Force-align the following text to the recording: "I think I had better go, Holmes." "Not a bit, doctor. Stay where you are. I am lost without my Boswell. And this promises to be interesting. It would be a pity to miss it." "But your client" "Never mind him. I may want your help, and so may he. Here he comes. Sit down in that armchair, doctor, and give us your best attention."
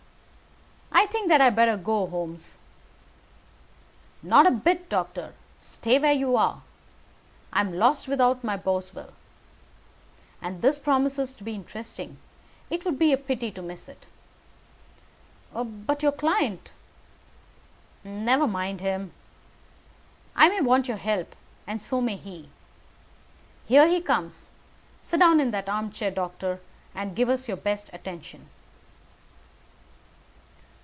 "I 0.93 1.07
think 1.07 1.31
I 1.31 1.43
had 1.43 1.55
better 1.55 1.77
go, 1.77 2.05
Holmes." 2.07 2.57
"Not 4.21 4.45
a 4.45 4.51
bit, 4.51 4.87
doctor. 4.87 5.33
Stay 5.59 5.97
where 5.97 6.13
you 6.13 6.35
are. 6.35 6.61
I 7.51 7.61
am 7.61 7.73
lost 7.75 8.07
without 8.07 8.43
my 8.43 8.55
Boswell. 8.55 9.11
And 10.41 10.61
this 10.61 10.77
promises 10.77 11.33
to 11.33 11.43
be 11.43 11.53
interesting. 11.55 12.17
It 12.69 12.85
would 12.85 12.99
be 12.99 13.11
a 13.11 13.17
pity 13.17 13.51
to 13.51 13.61
miss 13.61 13.89
it." 13.89 14.05
"But 15.53 16.03
your 16.03 16.11
client" 16.13 16.71
"Never 18.27 18.47
mind 18.47 18.79
him. 18.79 19.11
I 20.35 20.49
may 20.49 20.61
want 20.61 20.87
your 20.87 20.97
help, 20.97 21.35
and 21.65 21.81
so 21.81 21.99
may 21.99 22.15
he. 22.15 22.49
Here 23.65 23.87
he 23.87 24.01
comes. 24.01 24.51
Sit 25.01 25.19
down 25.19 25.39
in 25.41 25.51
that 25.51 25.69
armchair, 25.69 26.11
doctor, 26.11 26.61
and 26.95 27.15
give 27.15 27.27
us 27.27 27.47
your 27.47 27.57
best 27.57 27.89
attention." 27.91 28.49